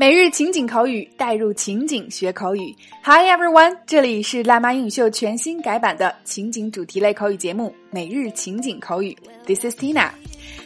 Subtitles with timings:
[0.00, 2.74] 每日情景口语，带入情景学口语。
[3.04, 9.14] Hi everyone，这里是辣妈英语秀全新改版的情景主题类口语节目《每日情景口语》。
[9.46, 10.08] This is Tina。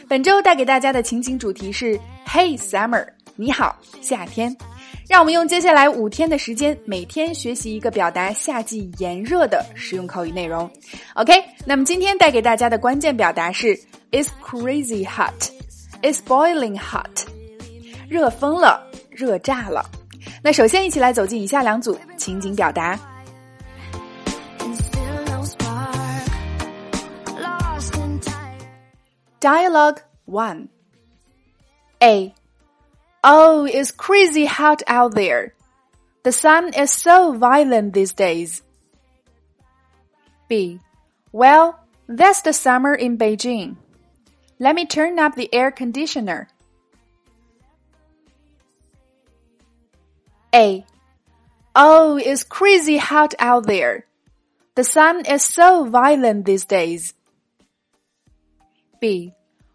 [0.07, 4.55] 本周带给大家的情景主题是 Hey Summer，你好，夏天。
[5.05, 10.71] 让我们用接下来五天的时间，每天学习一个表达夏季炎热的实用口语内容。
[11.15, 11.33] OK，
[11.65, 13.77] 那么今天带给大家的关键表达是
[14.13, 17.27] It's crazy hot，It's boiling hot，
[18.07, 18.81] 热疯了，
[19.14, 19.84] 热炸了。
[20.42, 22.98] 那首先一起来走进以下两组情景表达。
[29.40, 30.68] Dialogue one
[32.02, 32.34] A
[33.22, 35.54] Oh, it's crazy hot out there.
[36.22, 38.62] The sun is so violent these days.
[40.48, 40.80] B.
[41.32, 43.76] Well, that's the summer in Beijing.
[44.58, 46.48] Let me turn up the air conditioner.
[50.55, 50.85] A.
[51.75, 54.05] Oh, it's crazy hot out there.
[54.75, 57.13] The sun is so violent these days.
[59.01, 59.33] B.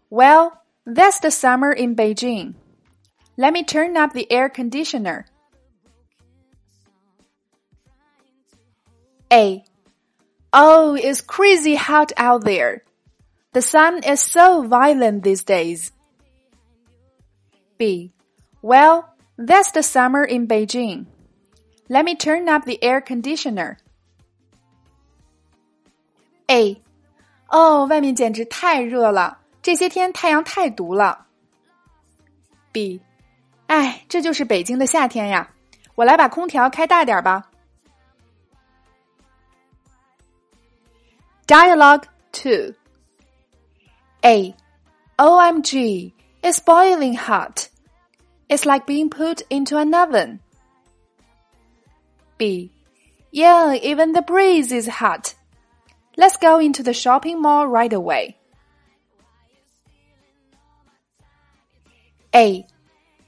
[0.09, 2.55] Well, that's the summer in Beijing.
[3.37, 5.27] Let me turn up the air conditioner.
[9.31, 9.63] A.
[10.51, 12.83] Oh, it's crazy hot out there.
[13.53, 15.91] The sun is so violent these days.
[17.77, 18.11] B.
[18.63, 21.06] Well, that's the summer in Beijing.
[21.88, 23.76] Let me turn up the air conditioner.
[26.48, 26.82] A.
[27.48, 31.26] 哦，外面简直太热了，这些天太阳太毒了。
[32.72, 33.00] B.
[33.68, 35.50] 哎，这就是北京的夏天呀！
[35.94, 37.50] 我来把空调开大点吧。
[41.46, 42.74] Dialogue two.
[44.22, 44.54] A.
[45.16, 47.68] OMG, it's boiling hot.
[48.51, 50.41] It's like being put into an oven.
[52.37, 52.69] B.
[53.31, 55.35] Yeah, even the breeze is hot.
[56.17, 58.35] Let's go into the shopping mall right away.
[62.35, 62.65] A.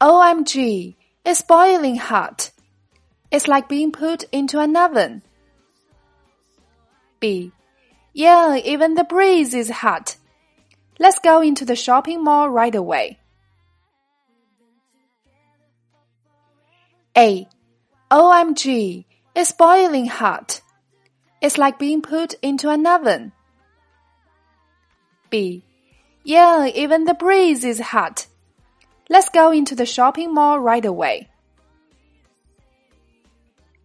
[0.02, 2.52] OMG, it's boiling hot.
[3.32, 5.22] It's like being put into an oven.
[7.22, 7.54] B.
[8.14, 10.18] Yeah, even the breeze is hot.
[11.00, 13.20] Let's go into the shopping mall right away.
[17.17, 17.49] A.
[18.11, 19.05] OMG,
[19.35, 20.61] it's boiling hot.
[21.41, 23.33] It's like being put into an oven.
[25.31, 25.63] B.
[26.25, 28.27] Yeah, even the breeze is hot.
[29.09, 31.29] Let's go into the shopping mall right away.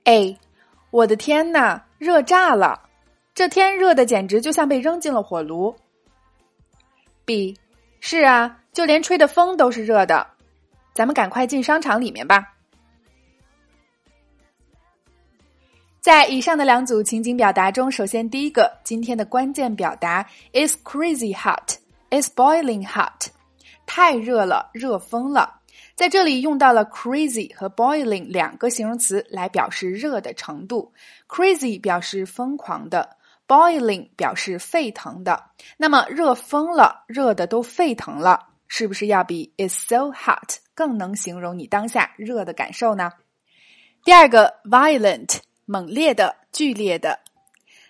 [0.06, 0.38] A.
[0.92, 2.82] 我的天呐，热炸了！
[3.34, 5.76] 这天热的简直就像被扔进了火炉。
[7.26, 7.58] B.
[8.00, 10.28] 是啊，就连吹的风都是热的。
[10.94, 12.54] 咱们赶快进商场里面吧。
[16.09, 21.75] 在以上的两组情景表达中，首先第一个，今天的关键表达 is crazy hot,
[22.09, 23.27] is boiling hot。
[23.85, 25.61] 太热了，热疯了。
[25.95, 30.91] 在这里用到了 crazy 和 boiling 两个形容词来表示热的程度。
[31.29, 35.51] crazy 表示疯狂的，boiling 表示沸腾的。
[35.77, 43.13] 那么热疯了，热的都沸腾了，是不是要比 is so hot 更能形容你当下热的感受呢？
[44.05, 47.21] 第二个 violent 猛烈的、剧烈的。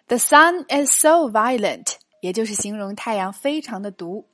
[0.08, 4.26] The sun is so violent，也就是形容太阳非常的毒。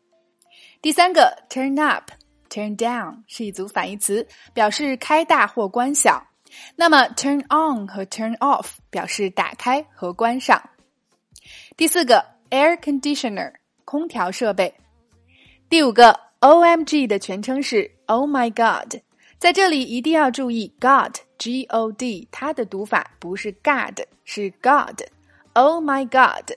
[0.81, 2.11] 第三个 turn up、
[2.49, 6.27] turn down 是一组反义词，表示开大或关小。
[6.75, 10.71] 那么 turn on 和 turn off 表示打开和关上。
[11.77, 13.53] 第四个 air conditioner
[13.85, 14.73] 空调设备。
[15.69, 19.03] 第五个 OMG 的全称是 Oh my God，
[19.39, 25.03] 在这里一定要注意 God G O D 它的读法不是 God 是 God。
[25.53, 26.51] Oh my God。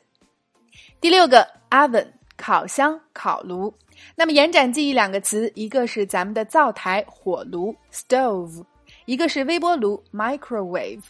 [1.02, 2.08] 第六个 oven
[2.38, 3.74] 烤箱、烤炉。
[4.16, 8.64] 那么延展记忆两个词，一个是咱们的灶台火炉 stove，
[9.04, 11.04] 一个是微波炉 microwave。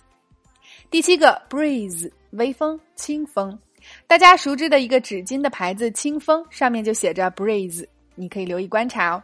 [0.90, 3.60] 第七个 breeze 微风、清风，
[4.08, 7.86] 大家熟知的一个纸巾的牌子清风上面就写着 breeze，
[8.16, 9.24] 你可以留意观察哦。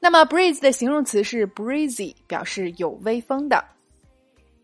[0.00, 3.64] 那么 breeze 的形容词是 breezy，表示有微风的。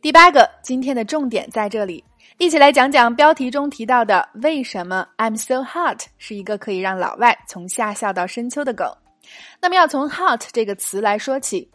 [0.01, 2.03] 第八个，今天的重点在这里。
[2.37, 8.89] 一起来讲讲标题中提到的为什么 I'm so hot 是一个可以让老外从夏笑到深秋的梗。
[9.61, 11.69] 那么要从 hot 这个词来说起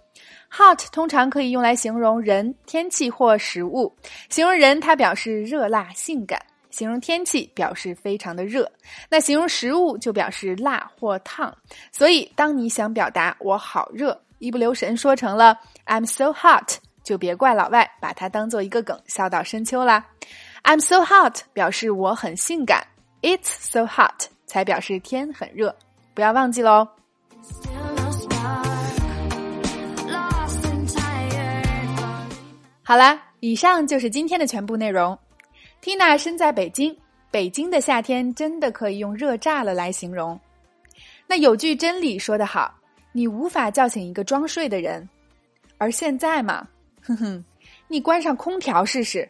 [0.50, 3.94] ，hot 通常可以用来形容人、天气或食物。
[4.30, 8.72] 形容人，它表示热辣性感；形容天气，表示非常的热。
[9.10, 11.54] 那形容食物就表示辣或烫。
[11.92, 20.06] 所以，当你想表达我好热，一不留神说成了 "I'm so hot"，就别怪老外把它当做一个梗笑到深秋啦。
[20.64, 22.86] "I'm so hot" 表示我很性感
[23.22, 25.76] ，"It's so hot" 才表示天很热，
[26.14, 26.88] 不要忘记喽。
[32.86, 35.18] 好啦，以上就是今天的全部内容。
[35.82, 36.96] Tina 身在北京，
[37.32, 40.40] 北京的夏天真的可以用热炸了来形容。
[41.28, 42.74] 那有句真理说得好，
[43.12, 45.08] 你无法叫醒一个装睡的人，
[45.78, 46.68] 而现在嘛，
[47.06, 47.44] 哼哼，
[47.88, 49.28] 你关上空调试试。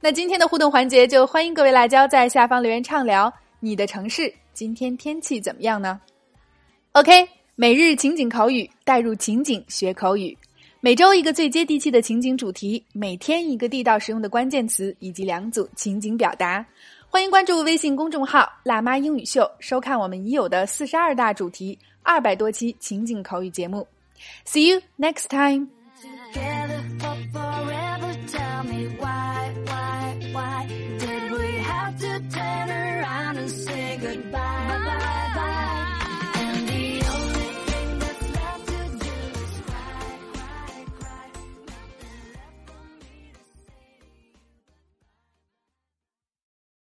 [0.00, 6.00] 那今天的互动环节就欢迎各位辣椒在下方留言畅聊，你的城市今天天气怎么样呢
[6.92, 10.36] ？OK，每日情景口语，带入情景学口语。
[10.80, 16.64] 每周一个最接地气的情景主题，每天一个地道实用的关键词以及两组情景表达。
[17.10, 23.86] 欢迎关注微信公众号“辣妈英语秀”，收看我们已有的四十二大主题、二百多期情景口语节目。
[24.46, 25.79] See you next time.
[26.32, 26.69] together.